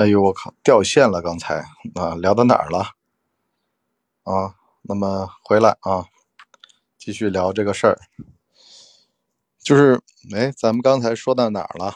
[0.00, 1.20] 哎呦，我靠，掉线了！
[1.20, 1.56] 刚才
[1.94, 2.94] 啊，聊到哪儿了？
[4.22, 6.06] 啊，那么回来啊，
[6.96, 8.00] 继续聊这个事儿。
[9.58, 10.00] 就是，
[10.34, 11.92] 哎，咱们刚才说到哪儿了？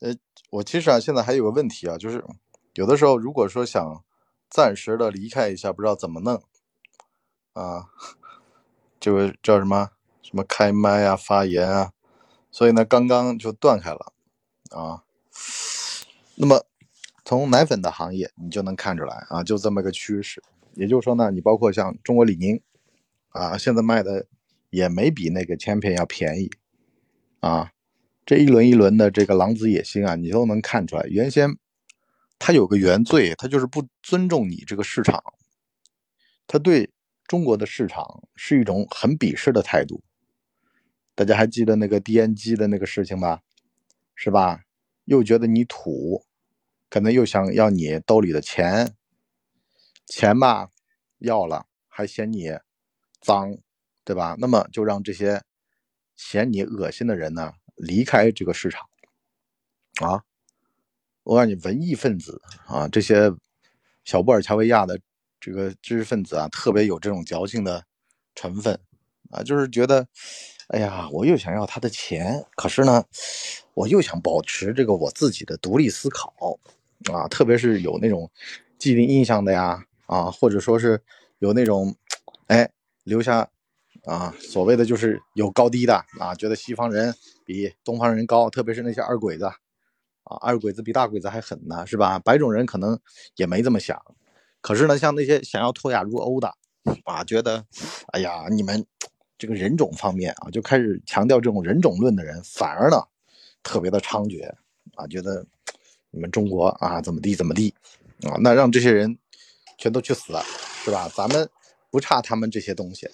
[0.00, 0.14] 呃，
[0.50, 2.22] 我其实啊，现在还有个问题啊，就是
[2.74, 4.04] 有的时候如果说想
[4.50, 6.42] 暂时的离开一下，不知道怎么弄
[7.54, 7.86] 啊，
[9.00, 11.92] 就叫什么什么开麦啊、发言啊，
[12.50, 14.12] 所以呢，刚刚就断开了
[14.68, 15.07] 啊。
[16.40, 16.64] 那么，
[17.24, 20.40] 从奶粉的行业你就能看出来啊，就这么个趋势。
[20.74, 22.60] 也就是说呢，你包括像中国李宁，
[23.30, 24.28] 啊，现在卖的
[24.70, 26.48] 也没比那个千片要便宜，
[27.40, 27.72] 啊，
[28.24, 31.02] 这一轮一轮的这个狼子野心啊，你都能看出来。
[31.08, 31.56] 原先
[32.38, 35.20] 他有个原罪，他就是不尊重你这个市场，
[36.46, 36.92] 他对
[37.26, 40.04] 中国的市场是一种很鄙视的态度。
[41.16, 43.40] 大家还记得那个 DNG 的那个事情吧？
[44.14, 44.60] 是吧？
[45.04, 46.24] 又觉得你土。
[46.90, 48.94] 可能又想要你兜里的钱，
[50.06, 50.70] 钱吧
[51.18, 52.50] 要了，还嫌你
[53.20, 53.58] 脏，
[54.04, 54.36] 对吧？
[54.38, 55.42] 那么就让这些
[56.16, 58.88] 嫌你恶心的人呢离开这个市场
[60.00, 60.24] 啊！
[61.24, 63.30] 我告诉你，文艺分子啊，这些
[64.04, 64.98] 小布尔乔维亚的
[65.38, 67.84] 这个知识分子啊，特别有这种矫情的
[68.34, 68.80] 成分
[69.30, 70.08] 啊，就是觉得，
[70.68, 73.04] 哎呀，我又想要他的钱，可是呢，
[73.74, 76.58] 我又想保持这个我自己的独立思考。
[77.12, 78.30] 啊，特别是有那种
[78.78, 81.00] 既定印象的呀，啊，或者说是
[81.38, 81.94] 有那种，
[82.48, 82.68] 哎，
[83.04, 83.48] 留下
[84.04, 92.18] 啊，所谓的就是有高低的啊，觉得西方人比东方人高，特别是那些二鬼子，啊，二鬼子比大鬼子还狠呢，是吧？
[92.18, 92.98] 白种人可能
[93.36, 94.00] 也没这么想，
[94.60, 96.52] 可是呢，像那些想要脱亚入欧的，
[97.04, 97.64] 啊，觉得，
[98.08, 98.84] 哎呀，你们
[99.38, 102.96] 这个人种方面啊，就开始强调这种人种论的人，反而呢，
[103.62, 104.52] 特别的猖獗，
[104.96, 105.46] 啊，觉得。
[106.10, 107.74] 你们中国啊，怎么地怎么地，
[108.22, 109.18] 啊，那让这些人
[109.76, 110.32] 全都去死，
[110.84, 111.08] 是吧？
[111.14, 111.48] 咱们
[111.90, 113.08] 不差他们这些东西，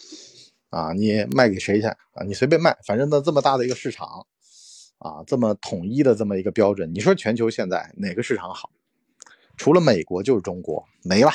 [0.71, 2.25] 啊，你卖给谁去啊？
[2.25, 4.27] 你随便卖，反正呢这么大的一个市场，
[4.99, 8.71] 啊，这么统一的这么一个标准，你说全球现在哪个市场好？
[9.57, 11.33] 除了美国就是中国没了，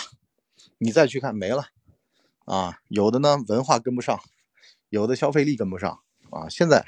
[0.77, 1.65] 你再去看没了，
[2.45, 4.17] 啊，有的呢文化跟不上，
[4.89, 5.99] 有的消费力跟不上，
[6.29, 6.85] 啊，现在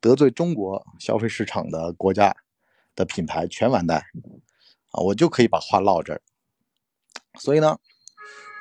[0.00, 2.36] 得罪中国消费市场的国家。
[2.94, 3.98] 的品牌全完蛋
[4.90, 5.02] 啊！
[5.02, 6.20] 我就可以把话唠这儿。
[7.40, 7.78] 所以呢，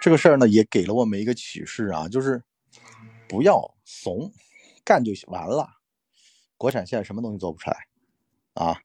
[0.01, 2.43] 这个事儿呢也给了我们一个启示啊，就是
[3.27, 4.31] 不要怂，
[4.83, 5.69] 干就完了。
[6.57, 7.87] 国产现在什么东西做不出来
[8.53, 8.81] 啊？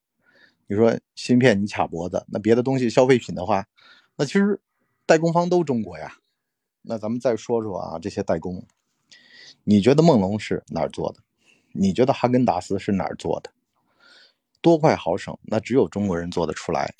[0.67, 3.67] 你说芯片你卡脖子，那别的东西消费品的话，
[4.17, 4.61] 那其实
[5.07, 6.19] 代工方都中国呀。
[6.83, 8.67] 那咱们再说说啊，这些代工，
[9.65, 11.23] 你觉得梦龙是哪儿做的？
[11.73, 13.53] 你觉得哈根达斯是哪儿做的？
[14.61, 16.95] 多快好省，那只有中国人做得出来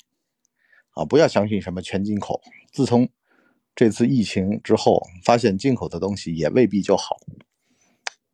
[0.91, 1.03] 啊！
[1.03, 2.41] 不要相信什么全进口。
[2.71, 3.09] 自从
[3.75, 7.17] 这次疫情之后，发现进口的东西也未必就好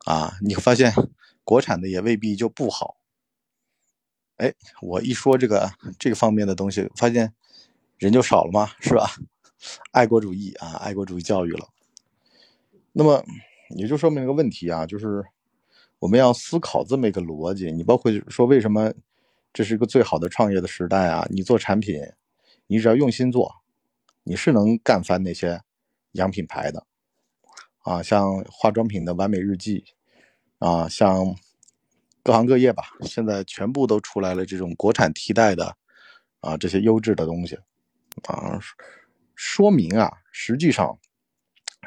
[0.06, 0.38] 啊！
[0.42, 0.92] 你发现
[1.44, 2.96] 国产的也未必就不好。
[4.36, 7.34] 哎，我一说这个这个方面的东西，发现
[7.98, 8.70] 人就少了吗？
[8.80, 9.10] 是吧？
[9.90, 11.68] 爱国主义啊，爱国主义教育了。
[12.92, 13.24] 那么
[13.76, 15.24] 也就说明一个问题啊，就是
[15.98, 17.72] 我们要思考这么一个逻辑。
[17.72, 18.92] 你包括说为什么？
[19.56, 21.26] 这是一个最好的创业的时代啊！
[21.30, 21.98] 你做产品，
[22.66, 23.50] 你只要用心做，
[24.22, 25.62] 你是能干翻那些
[26.12, 26.86] 洋品牌的
[27.78, 28.02] 啊！
[28.02, 29.82] 像化妆品的完美日记
[30.58, 31.34] 啊，像
[32.22, 35.74] 各行各业吧，现在全部都出来了这种国产替代的
[36.40, 37.58] 啊，这些优质的东西
[38.24, 38.60] 啊，
[39.34, 40.98] 说明啊，实际上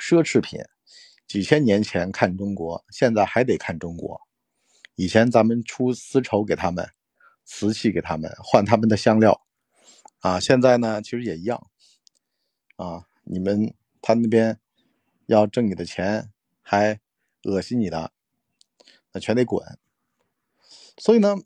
[0.02, 0.60] 奢侈品
[1.28, 4.20] 几千年前看中国，现在还得看中国。
[4.96, 6.90] 以前咱们出丝绸给他们。
[7.52, 9.42] 瓷器给他们换他们的香料，
[10.20, 11.68] 啊，现在呢其实也一样，
[12.76, 13.74] 啊，你们
[14.04, 14.60] 他那边
[15.26, 16.30] 要挣你的钱，
[16.62, 17.00] 还
[17.46, 18.12] 恶心你的，
[19.12, 19.80] 那全得滚。
[21.00, 21.38] 所以呢，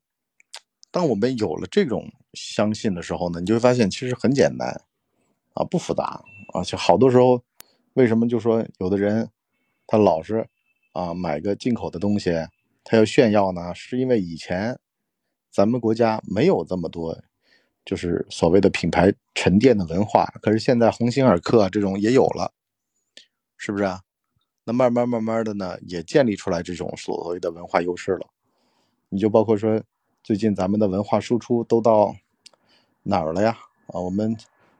[0.92, 4.81] 当我们有了这种相信的时候呢，你就会发现其实很简单，
[5.54, 6.22] 啊，不复杂，
[6.54, 7.42] 而且好多时候，
[7.94, 9.30] 为什么就说有的人
[9.88, 10.50] 他老是
[10.92, 12.31] 啊买个进口的东西，
[12.83, 13.74] 他要炫耀呢？
[13.74, 14.77] 是因为以前。
[15.53, 17.15] 咱们国家没有这么多，
[17.85, 20.25] 就是所谓的品牌沉淀的文化。
[20.41, 22.51] 可是现在鸿星尔克这种也有了，
[23.55, 24.01] 是不是啊？
[24.63, 28.31] 那慢慢慢慢的呢，也建立出来这种所谓的文化优势了。
[29.09, 29.83] 你就包括说，
[30.23, 32.15] 最近咱们的文化输出都到
[33.03, 33.59] 哪儿了呀？
[33.89, 34.35] 啊，我们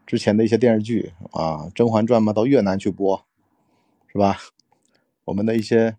[0.08, 3.24] 之前的一些电视剧啊，《甄嬛传》嘛，到越南去播，
[4.08, 4.40] 是吧？
[5.26, 5.98] 我们的一些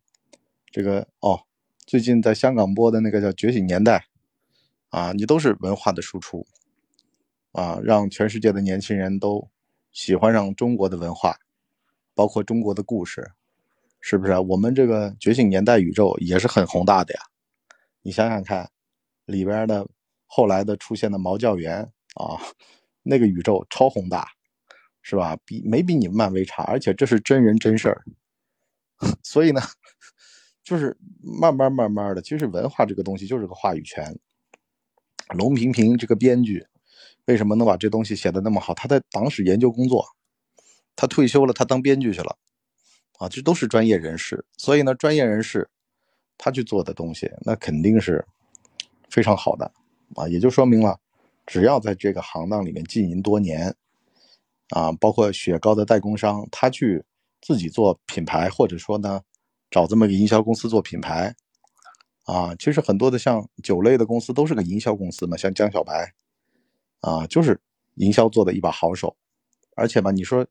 [0.72, 1.42] 这个哦，
[1.86, 3.98] 最近在香港播的那个叫《觉醒年代》。
[4.94, 6.46] 啊，你都是文化的输出，
[7.50, 9.50] 啊，让全世界的年轻人都
[9.91, 11.37] 喜欢上中国的文化，
[12.14, 13.29] 包括中国的故事，
[14.00, 14.38] 是不是？
[14.38, 17.20] 我们这个觉醒年代宇宙也是很宏大的呀，
[18.02, 18.70] 你想想看，
[19.25, 19.85] 里边的
[20.26, 21.81] 后来的出现的毛教员
[22.14, 22.38] 啊，
[23.02, 24.29] 那个宇宙超宏大，
[25.02, 25.37] 是吧？
[25.44, 28.05] 比没比你们漫威差，而且这是真人真事儿，
[29.25, 29.61] 所以呢，
[30.62, 34.17] 就是慢慢慢慢的，其实文化这个东西就是个话语权。
[35.28, 36.66] 龙平平这个编剧。
[37.26, 38.74] 为什么能把这东西写的那么好？
[38.74, 40.04] 他在党史研究工作，
[40.94, 42.36] 他退休了，他当编剧去了，
[43.18, 44.44] 啊，这都是专业人士。
[44.58, 45.66] 所以呢，专业人士
[46.36, 48.22] 他去做的东西，那肯定是
[49.08, 49.72] 非常好的，
[50.16, 51.00] 啊，也就说明了，
[51.46, 53.74] 只要在这个行当里面经营多年，
[54.68, 57.02] 啊，包括雪糕的代工商，他去
[57.40, 59.22] 自己做品牌，或者说呢，
[59.70, 61.34] 找这么个营销公司做品牌，
[62.24, 66.14] 啊，其实很多的像酒类的公司都是个营销公司嘛，像江小白。
[67.00, 67.60] 啊，就是
[67.96, 69.14] 营销做的一把好手，
[69.76, 70.46] 而且吧，你说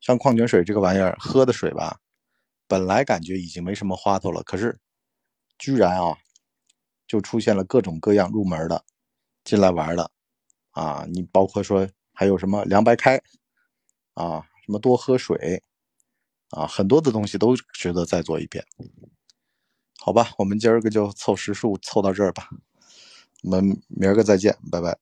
[0.00, 2.00] 像矿泉水这个玩意儿，喝的水吧，
[2.66, 4.80] 本来感觉已经没什么花头了，可是
[5.58, 6.16] 居然啊，
[7.06, 8.82] 就出现了各种各样入门的
[9.44, 10.10] 进来玩的
[10.70, 13.20] 啊，你包括说还有什么凉白开
[14.14, 15.62] 啊，什么多喝水
[16.48, 18.64] 啊，很多的东西都值得再做一遍。
[20.02, 22.48] 好吧，我们今儿个就凑时数凑到这儿吧，
[23.42, 24.98] 我们明儿个再见，拜拜。